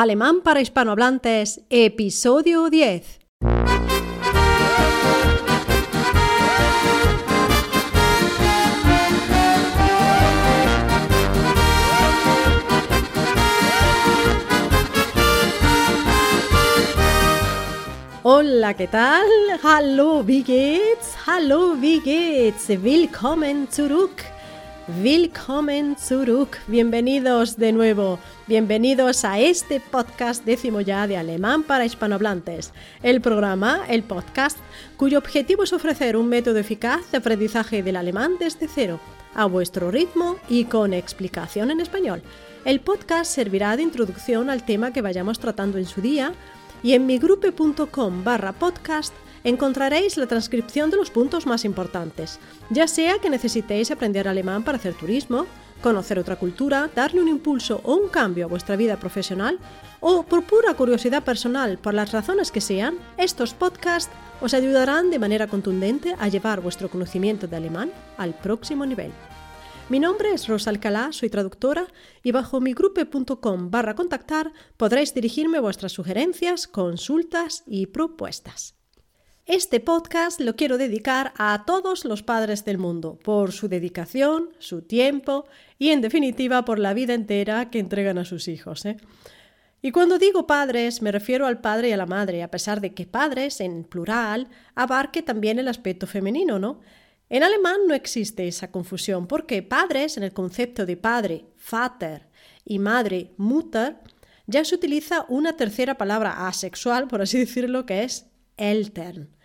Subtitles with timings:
[0.00, 3.18] Alemán para hispanohablantes, episodio 10.
[18.22, 19.26] Hola, ¿qué tal?
[19.64, 21.16] Hallo, wie geht's?
[21.26, 22.68] Hallo, wie geht's?
[22.68, 24.22] Willkommen zurück.
[24.88, 26.56] Willkommen zurück.
[26.66, 28.18] Bienvenidos de nuevo.
[28.46, 32.72] Bienvenidos a este podcast décimo ya de Alemán para hispanohablantes.
[33.02, 34.56] El programa, el podcast,
[34.96, 38.98] cuyo objetivo es ofrecer un método eficaz de aprendizaje del alemán desde cero,
[39.34, 42.22] a vuestro ritmo y con explicación en español.
[42.64, 46.32] El podcast servirá de introducción al tema que vayamos tratando en su día
[46.82, 49.12] y en migrupe.com barra podcast
[49.44, 52.38] encontraréis la transcripción de los puntos más importantes,
[52.70, 55.46] ya sea que necesitéis aprender alemán para hacer turismo,
[55.82, 59.58] conocer otra cultura, darle un impulso o un cambio a vuestra vida profesional,
[60.00, 65.18] o por pura curiosidad personal, por las razones que sean, estos podcasts os ayudarán de
[65.18, 69.12] manera contundente a llevar vuestro conocimiento de alemán al próximo nivel.
[69.88, 71.86] Mi nombre es Rosa Alcalá, soy traductora
[72.22, 78.77] y bajo migrupe.com barra contactar podréis dirigirme vuestras sugerencias, consultas y propuestas.
[79.48, 84.82] Este podcast lo quiero dedicar a todos los padres del mundo, por su dedicación, su
[84.82, 85.46] tiempo
[85.78, 88.84] y en definitiva por la vida entera que entregan a sus hijos.
[88.84, 88.98] ¿eh?
[89.80, 92.92] Y cuando digo padres me refiero al padre y a la madre, a pesar de
[92.92, 96.82] que padres en plural abarque también el aspecto femenino, ¿no?
[97.30, 102.28] En alemán no existe esa confusión porque padres, en el concepto de padre, Vater,
[102.66, 103.96] y madre, Mutter,
[104.46, 108.26] ya se utiliza una tercera palabra asexual, por así decirlo, que es
[108.58, 109.37] Eltern.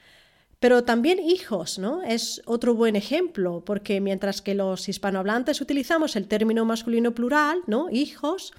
[0.64, 2.04] Pero también hijos, ¿no?
[2.04, 7.90] Es otro buen ejemplo, porque mientras que los hispanohablantes utilizamos el término masculino plural, ¿no?
[7.90, 8.54] Hijos,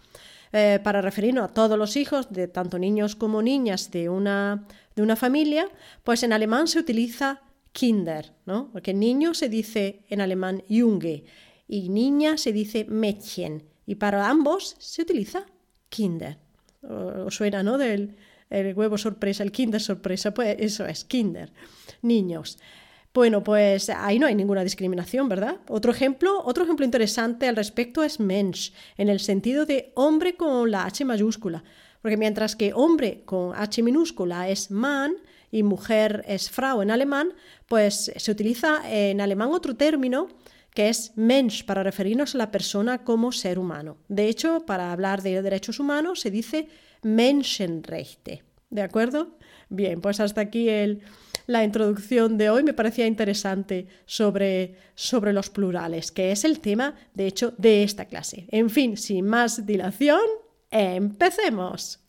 [0.52, 5.00] eh, para referirnos a todos los hijos, de tanto niños como niñas de una, de
[5.00, 5.66] una familia,
[6.02, 7.41] pues en alemán se utiliza
[7.72, 8.69] Kinder, ¿no?
[8.70, 11.25] Porque niño se dice en alemán Junge
[11.66, 13.62] y niña se dice Mädchen.
[13.86, 15.47] Y para ambos se utiliza
[15.88, 16.36] Kinder.
[16.82, 17.78] O, suena, ¿no?
[17.78, 18.15] Del
[18.54, 21.53] el huevo sorpresa, el Kinder sorpresa, pues eso es, Kinder,
[22.03, 22.59] niños.
[23.12, 25.59] Bueno, pues ahí no hay ninguna discriminación, ¿verdad?
[25.69, 30.70] Otro ejemplo, otro ejemplo interesante al respecto es Mensch, en el sentido de hombre con
[30.70, 31.62] la H mayúscula.
[32.03, 35.15] Porque mientras que hombre con H minúscula es Mann,
[35.54, 37.28] y mujer es Frau en alemán,
[37.69, 40.26] pues se utiliza en alemán otro término
[40.75, 43.97] que es Mensch para referirnos a la persona como ser humano.
[44.09, 46.66] De hecho, para hablar de derechos humanos se dice
[47.04, 48.42] Menschenrechte.
[48.70, 49.38] ¿De acuerdo?
[49.69, 51.03] Bien, pues hasta aquí el,
[51.47, 56.94] la introducción de hoy me parecía interesante sobre, sobre los plurales, que es el tema,
[57.15, 58.47] de hecho, de esta clase.
[58.50, 60.20] En fin, sin más dilación,
[60.70, 62.00] empecemos.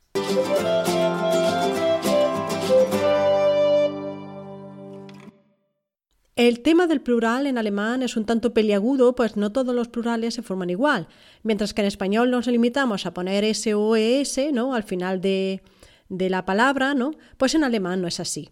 [6.35, 10.33] El tema del plural en alemán es un tanto peliagudo, pues no todos los plurales
[10.33, 11.07] se forman igual.
[11.43, 14.75] Mientras que en español nos limitamos a poner S o ES ¿no?
[14.75, 15.61] al final de,
[16.09, 17.11] de la palabra, ¿no?
[17.37, 18.49] pues en alemán no es así.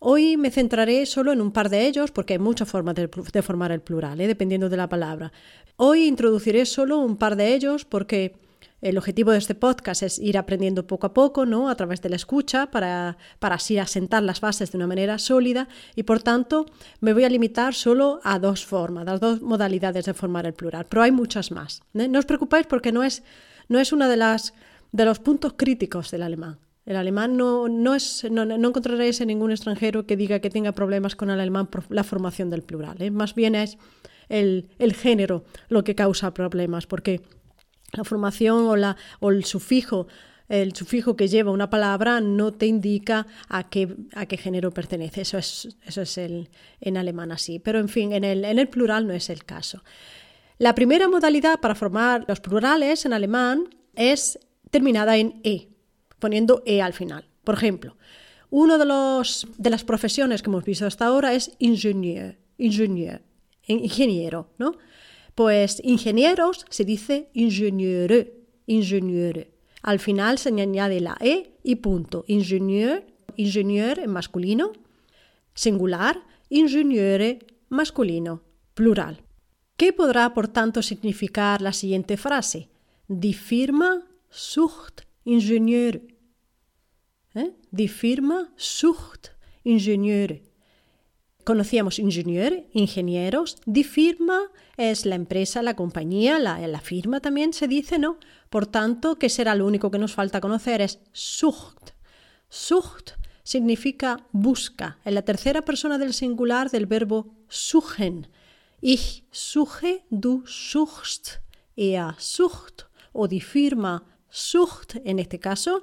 [0.00, 3.70] Hoy me centraré solo en un par de ellos porque hay muchas formas de, formar
[3.70, 4.26] el plural, ¿eh?
[4.26, 5.30] dependiendo de la palabra.
[5.76, 8.34] Hoy introduciré solo un par de ellos porque
[8.82, 11.68] el objetivo de este podcast es ir aprendiendo poco a poco, ¿no?
[11.68, 15.68] A través de la escucha, para, para así asentar las bases de una manera sólida
[15.94, 16.66] y por tanto
[17.00, 20.86] me voy a limitar solo a dos formas, las dos modalidades de formar el plural,
[20.88, 21.82] pero hay muchas más.
[21.94, 22.08] ¿eh?
[22.08, 23.22] No os preocupéis porque no es,
[23.68, 24.54] no es uno de, las,
[24.92, 26.58] de los puntos críticos del alemán.
[26.86, 30.72] El alemán no, no, es, no, no, encontraréis en ningún extranjero que diga que tenga
[30.72, 32.96] problemas con el alemán por la formación del plural.
[33.00, 33.10] ¿eh?
[33.10, 33.76] Más bien es
[34.28, 37.20] el, el género lo que causa problemas, porque
[37.92, 40.06] la formación o, la, o el sufijo
[40.50, 45.20] el sufijo que lleva una palabra no te indica a qué, a qué género pertenece.
[45.20, 47.60] Eso es, eso es el, en alemán así.
[47.60, 49.84] Pero en fin, en el, en el plural no es el caso.
[50.58, 54.40] La primera modalidad para formar los plurales en alemán es
[54.72, 55.68] terminada en e,
[56.18, 57.24] poniendo e al final.
[57.44, 57.96] Por ejemplo,
[58.50, 58.84] una de,
[59.56, 63.22] de las profesiones que hemos visto hasta ahora es ingenieur, ingenieur,
[63.68, 64.76] ingeniero, ¿no?
[65.40, 69.50] Pues ingenieros se dice ingenieure, ingenieure.
[69.80, 72.26] Al final se añade la E y punto.
[72.26, 73.06] Ingenieur,
[73.36, 74.72] ingenieur en masculino,
[75.54, 77.38] singular, ingenieure
[77.70, 78.42] masculino,
[78.74, 79.22] plural.
[79.78, 82.68] ¿Qué podrá, por tanto, significar la siguiente frase?
[83.08, 86.02] Die Firma sucht Ingenieure.
[87.34, 87.54] ¿Eh?
[87.70, 89.30] Die Firma sucht
[89.64, 90.49] Ingenieure.
[91.44, 93.56] Conocíamos ingenieur, ingenieros.
[93.66, 94.38] Die firma
[94.76, 98.18] es la empresa, la compañía, la, la, firma también se dice, ¿no?
[98.50, 100.80] Por tanto, ¿qué será lo único que nos falta conocer?
[100.80, 101.90] Es sucht.
[102.48, 108.28] Sucht significa busca, en la tercera persona del singular del verbo suchen.
[108.80, 111.40] Ich suche, du suchst,
[111.76, 115.82] er sucht o die firma sucht en este caso.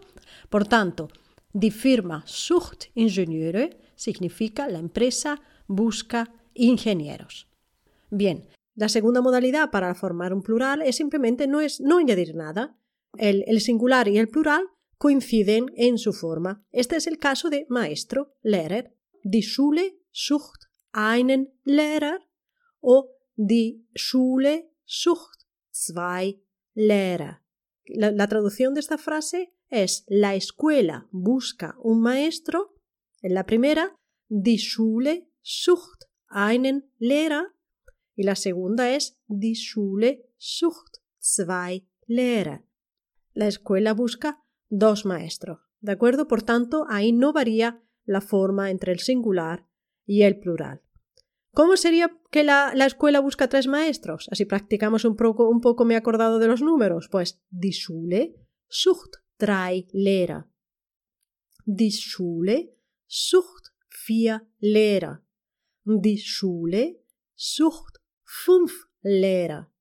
[0.49, 1.09] Por tanto,
[1.53, 7.49] die firma sucht Ingenieure significa la empresa busca ingenieros.
[8.09, 12.77] Bien, la segunda modalidad para formar un plural es simplemente no, es, no añadir nada.
[13.17, 14.63] El, el singular y el plural
[14.97, 16.65] coinciden en su forma.
[16.71, 18.95] Este es el caso de maestro, Lehrer.
[19.23, 22.19] Die Schule sucht einen Lehrer
[22.79, 26.39] o die Schule sucht zwei
[26.73, 27.41] Lehrer.
[27.85, 32.76] La, la, traducción de esta frase es la escuela busca un maestro.
[33.21, 33.95] En la primera,
[34.29, 37.53] die Schule sucht einen Lehrer.
[38.15, 42.63] Y la segunda es die Schule sucht zwei Lehrer.
[43.33, 45.59] La escuela busca dos maestros.
[45.81, 46.27] ¿De acuerdo?
[46.27, 49.67] Por tanto, ahí no varía la forma entre el singular
[50.05, 50.81] y el plural.
[51.51, 54.27] ¿Cómo sería que la, la escuela busca tres maestros?
[54.31, 57.09] Así practicamos un poco, un poco me he acordado de los números.
[57.09, 58.35] Pues die Schule
[58.67, 60.45] sucht drei Lehrer.
[61.65, 62.76] Die Schule
[63.07, 65.23] sucht vier Lehrer.
[65.85, 66.99] Die Schule
[67.35, 69.71] sucht fünf Lehrer.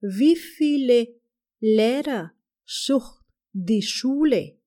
[0.00, 1.20] Wie viele
[1.60, 2.32] Lehrer
[2.64, 4.58] sucht die Schule?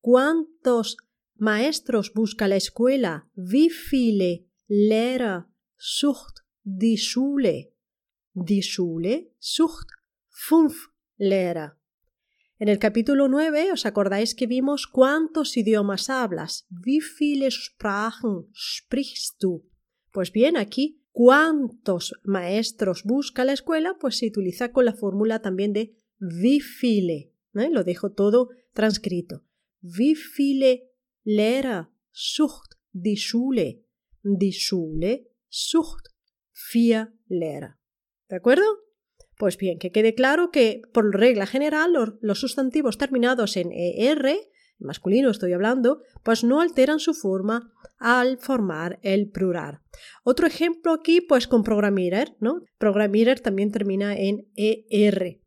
[0.00, 0.96] ¿Cuántos
[1.36, 3.28] maestros busca la escuela?
[3.34, 7.72] Wie viele Lehrer sucht die Schule?
[8.34, 9.88] Die Schule sucht
[10.28, 11.77] fünf Lehrer.
[12.60, 16.66] En el capítulo 9 os acordáis que vimos cuántos idiomas hablas.
[16.70, 19.64] Wie viele Sprachen sprichst du?
[20.10, 25.72] Pues bien, aquí cuántos maestros busca la escuela, pues se utiliza con la fórmula también
[25.72, 27.32] de wie viele.
[27.54, 27.70] ¿eh?
[27.70, 29.44] Lo dejo todo transcrito.
[29.80, 30.90] Wie viele
[31.22, 33.84] Lehrer sucht die Schule?
[34.24, 36.08] Die Schule sucht
[36.50, 37.78] vier Lehrer.
[38.28, 38.87] ¿De acuerdo?
[39.38, 44.36] Pues bien, que quede claro que, por regla general, los, sustantivos terminados en ER,
[44.80, 49.80] masculino estoy hablando, pues no alteran su forma al formar el plural.
[50.24, 52.62] Otro ejemplo aquí, pues con programmer, ¿no?
[52.78, 55.40] Programmer también termina en ER.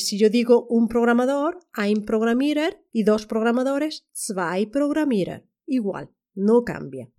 [0.00, 5.44] Si yo digo un programador, ein Programmierer y dos programadores, zwei Programmierer.
[5.66, 7.12] Igual, no cambia.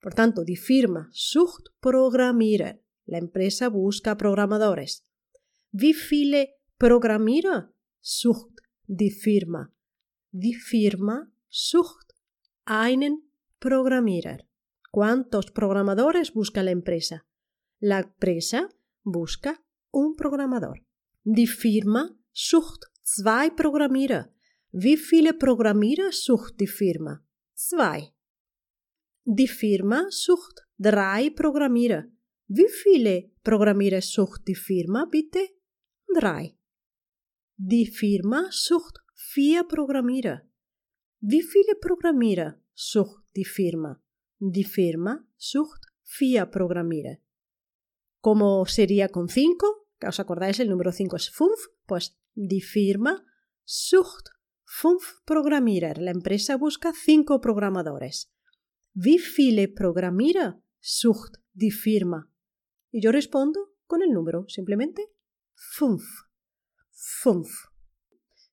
[0.00, 2.82] Por tanto, die Firma sucht Programmierer.
[3.06, 5.06] La empresa busca programadores.
[5.76, 7.68] Wie viele Programmierer
[8.00, 9.68] sucht die Firma?
[10.30, 12.14] Die Firma sucht
[12.64, 13.28] einen
[13.58, 14.38] Programmierer.
[14.92, 17.26] ¿Cuántos programadores busca la empresa?
[17.80, 18.68] La empresa
[19.02, 19.60] busca
[19.90, 20.78] un programador.
[21.24, 24.32] Die Firma sucht zwei Programmierer.
[24.70, 27.20] Wie viele Programmierer sucht die Firma?
[27.54, 28.12] Zwei.
[29.24, 32.04] Die Firma sucht drei Programmierer.
[32.46, 35.40] Wie viele Programmierer sucht die Firma, bitte?
[36.14, 36.54] Drei.
[37.56, 40.42] Die Firma sucht vier Programmierer.
[41.18, 44.00] Wie viele Programmierer sucht die Firma?
[44.38, 47.18] Die Firma sucht vier Programmierer.
[48.20, 49.88] ¿Cómo sería con cinco?
[50.06, 50.60] ¿Os acordáis?
[50.60, 51.58] El número cinco es fünf.
[51.84, 53.24] Pues die Firma
[53.64, 54.28] sucht
[54.64, 55.98] fünf Programmierer.
[55.98, 58.30] La empresa busca cinco programadores.
[58.92, 62.30] Wie viele Programmierer sucht die Firma?
[62.92, 65.10] Y yo respondo con el número, simplemente
[65.54, 66.02] Fünf.
[66.90, 67.48] Fünf.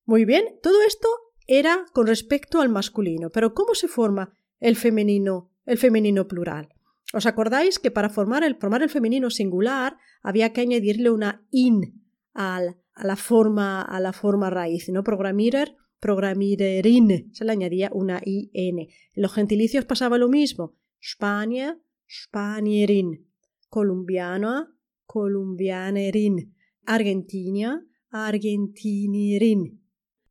[0.05, 1.07] Muy bien, todo esto
[1.47, 6.69] era con respecto al masculino, pero ¿cómo se forma el femenino, el femenino plural?
[7.13, 12.01] ¿Os acordáis que para formar el, formar el femenino singular había que añadirle una in
[12.33, 15.03] al, a la forma a la forma raíz, ¿no?
[15.03, 18.49] Programirer, programirerin, se le añadía una in.
[18.53, 20.77] En los gentilicios pasaba lo mismo.
[20.99, 21.79] España,
[22.09, 23.27] spanierin.
[23.69, 26.55] Colombiana, colombianerin.
[26.85, 29.81] Argentina, argentinerin.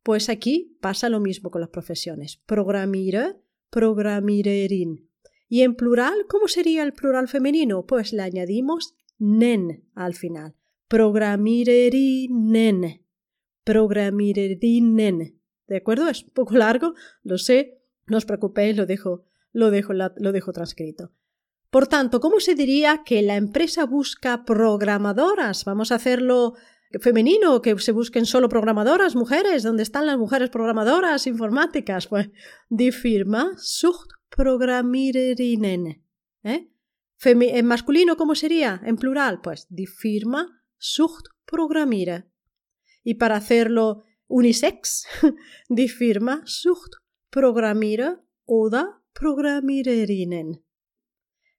[0.03, 2.41] Pues aquí pasa lo mismo con las profesiones.
[2.45, 3.35] Programmire,
[3.69, 5.07] programirerin.
[5.47, 7.85] Y en plural, ¿cómo sería el plural femenino?
[7.85, 10.55] Pues le añadimos nen al final.
[10.87, 13.05] Programmirerinen.
[13.63, 15.39] Programmirerinen.
[15.67, 16.09] ¿De acuerdo?
[16.09, 20.51] Es un poco largo, lo sé, no os preocupéis, lo dejo, lo dejo, lo dejo
[20.51, 21.13] transcrito.
[21.71, 25.63] Por tanto, ¿cómo se diría que la empresa busca programadoras?
[25.63, 26.55] Vamos a hacerlo
[26.99, 29.63] femenino, que se busquen solo programadoras, mujeres.
[29.63, 32.07] ¿Dónde están las mujeres programadoras informáticas?
[32.07, 32.29] Pues,
[32.69, 36.03] die Firma sucht Programmiererinnen.
[36.43, 36.67] ¿Eh?
[37.23, 38.81] en masculino, ¿cómo sería?
[38.85, 42.29] En plural, pues die Firma sucht Programmieren.
[43.01, 45.05] Y para hacerlo unisex,
[45.69, 46.95] die Firma sucht
[47.29, 50.65] Programmierer oder Programmiererinnen.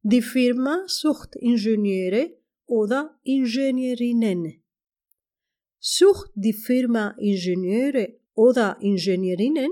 [0.05, 4.61] Die Firma sucht Ingenieure oder Ingenieurinnen.
[5.79, 9.71] Sucht die Firma Ingenieure oder Ingenieurinnen?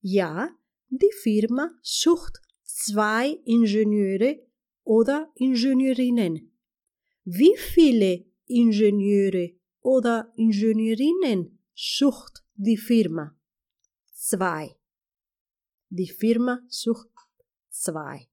[0.00, 0.48] Ja,
[0.88, 4.46] die Firma sucht zwei Ingenieure
[4.82, 6.52] oder Ingenieurinnen.
[7.24, 13.36] Wie viele Ingenieure oder Ingenieurinnen sucht die Firma?
[14.14, 14.74] Zwei.
[15.90, 17.10] Die Firma sucht
[17.68, 18.26] zwei.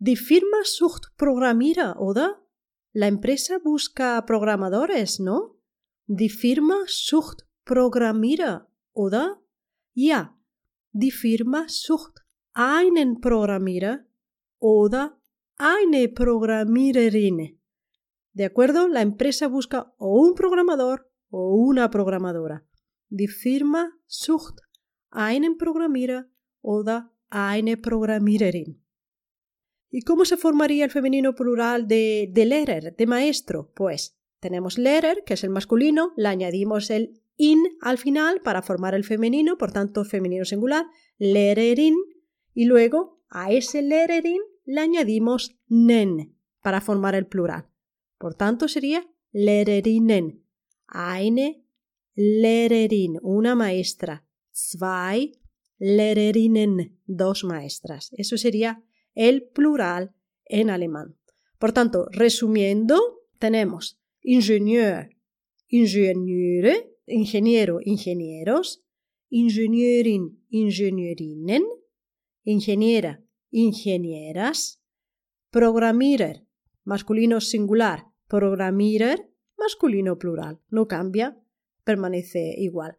[0.00, 2.38] Die Firma sucht Programmierer, oder?
[2.92, 5.56] La empresa busca programadores, ¿no?
[6.06, 9.42] Die Firma sucht Programmierer, oder?
[9.94, 10.38] Ja,
[10.92, 14.04] die Firma sucht einen Programmierer
[14.60, 15.18] oder
[15.56, 17.58] eine Programmiererin.
[18.32, 18.86] ¿De acuerdo?
[18.86, 22.62] La empresa busca o un programador o una programadora.
[23.08, 24.60] Die Firma sucht
[25.10, 26.26] einen Programmierer
[26.62, 28.80] oder eine Programmiererin.
[29.90, 33.72] ¿Y cómo se formaría el femenino plural de, de Lehrer, de maestro?
[33.74, 38.94] Pues tenemos Lehrer, que es el masculino, le añadimos el in al final para formar
[38.94, 40.86] el femenino, por tanto femenino singular,
[41.18, 41.96] Lehrerin,
[42.52, 47.68] y luego a ese Lehrerin le añadimos nen para formar el plural.
[48.18, 50.44] Por tanto sería Lehrerinnen.
[50.88, 51.64] Eine
[52.14, 54.26] Lehrerin, una maestra.
[54.52, 55.32] Zwei
[55.78, 58.10] Lehrerinnen, dos maestras.
[58.12, 58.82] Eso sería
[59.18, 61.16] el plural en alemán.
[61.58, 65.10] Por tanto, resumiendo, tenemos ingenieur,
[65.66, 68.84] ingeniero, ingenieros,
[69.28, 71.64] ingenieurin, ingenierinnen,
[72.44, 74.80] ingeniera, ingenieras,
[75.50, 76.46] programmierer,
[76.84, 81.42] masculino singular, programmierer, masculino plural, no cambia,
[81.82, 82.96] permanece igual.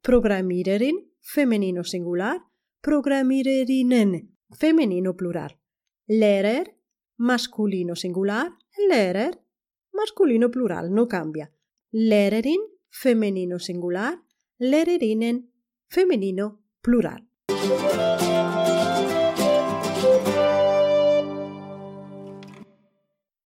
[0.00, 2.40] Programmiererin, femenino singular,
[2.80, 5.58] programmiererinnen, femenino plural.
[6.06, 6.76] Lehrer,
[7.16, 8.52] masculino singular,
[8.88, 9.42] lehrer,
[9.92, 11.52] masculino plural, no cambia.
[11.90, 14.22] Lehrerin, femenino singular,
[14.58, 15.52] lehrerinnen,
[15.88, 17.28] femenino plural.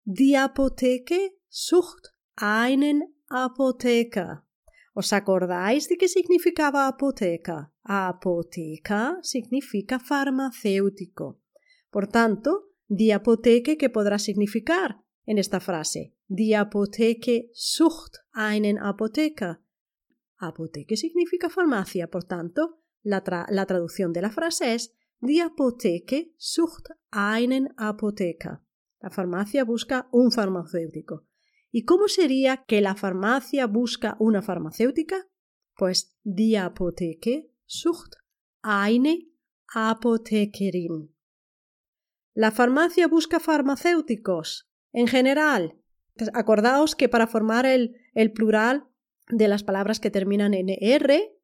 [0.05, 4.45] Die Apotheke sucht einen Apotheker.
[4.95, 7.73] ¿Os acordáis de qué significaba apoteca?
[7.91, 11.41] Apoteca significa farmacéutico.
[11.91, 16.15] Por tanto, die Apotheke, ¿qué podrá significar en esta frase?
[16.27, 19.63] Die Apotheke sucht einen Apotheker.
[20.37, 27.71] Apotheke significa farmacia, por tanto, la, traducción de la frase es Die Apotheke sucht einen
[27.79, 28.61] Apotheker.
[29.01, 31.27] La farmacia busca un farmacéutico.
[31.71, 35.27] ¿Y cómo sería que la farmacia busca una farmacéutica?
[35.75, 38.17] Pues die Apotheke sucht
[38.63, 39.29] eine
[39.75, 41.15] Apothekerin.
[42.35, 44.71] La farmacia busca farmacéuticos.
[44.93, 45.79] En general,
[46.33, 47.95] acordaos que para formar el,
[48.33, 48.89] plural
[49.29, 51.39] de las palabras que terminan en R,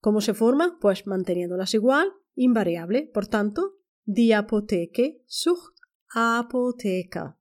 [0.00, 0.78] ¿cómo se forma?
[0.80, 3.10] Pues manteniéndolas igual, invariable.
[3.12, 5.80] Por tanto, die Apotheke sucht
[6.14, 7.38] apoteca.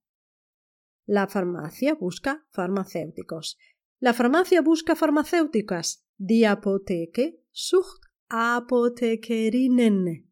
[1.05, 3.57] La farmacia busca farmacéuticos.
[3.99, 6.05] La farmacia busca farmacéuticas.
[6.17, 10.31] Die Apotheke sucht Apothekerinnen.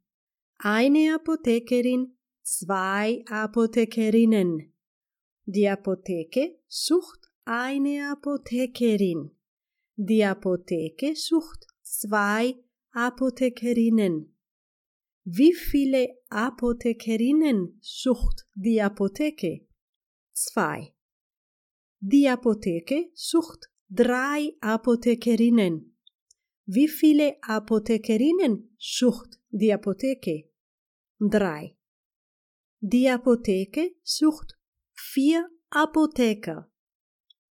[0.60, 4.72] Eine Apothekerin, zwei Apothekerinnen.
[5.46, 9.32] Die Apotheke sucht eine Apothekerin.
[9.96, 14.38] Die Apotheke sucht zwei Apothekerinnen.
[15.24, 19.66] Wie viele Apothekerinnen sucht die Apotheke?
[20.34, 20.94] Zwei.
[22.00, 25.97] Die Apotheke sucht drei Apothekerinnen.
[26.70, 30.50] Wie viele Apothekerinnen sucht die Apotheke?
[31.18, 31.78] Drei.
[32.82, 34.58] Die Apotheke sucht
[34.92, 36.70] vier Apotheker.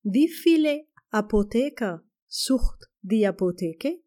[0.02, 4.02] Wie viele Apotheker sucht die Apotheke?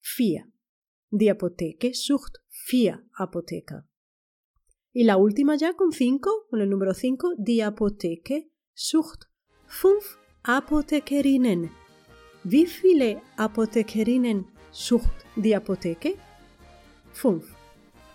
[0.00, 0.44] Vier.
[1.10, 3.88] Die Apotheke sucht vier Apotheker.
[4.92, 9.28] Y la última ya con cinco, con el número cinco, die Apotheke sucht
[9.66, 11.81] fünf Apothekerinnen.
[12.44, 16.16] Wie viele Apothekerinnen sucht die Apotheke?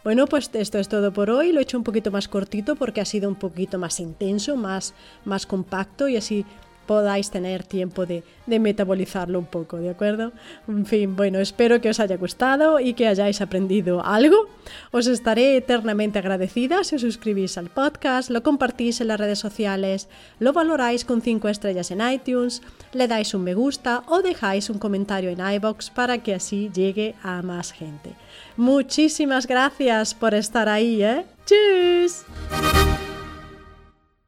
[0.03, 1.51] Bueno, pues esto es todo por hoy.
[1.51, 4.93] Lo he hecho un poquito más cortito porque ha sido un poquito más intenso, más,
[5.25, 6.45] más compacto y así
[6.87, 10.31] podáis tener tiempo de, metabolizarlo un poco, ¿de acuerdo?
[10.67, 14.47] En fin, bueno, espero que os haya gustado y que hayáis aprendido algo.
[14.91, 20.07] Os estaré eternamente agradecida si os suscribís al podcast, lo compartís en las redes sociales,
[20.39, 22.61] lo valoráis con 5 estrellas en iTunes,
[22.93, 27.15] le dais un me gusta o dejáis un comentario en iBox para que así llegue
[27.21, 28.15] a más gente.
[28.55, 31.25] Muchísimas gracias por estar ahí, ¿eh?
[31.45, 33.16] ¡Tschüss!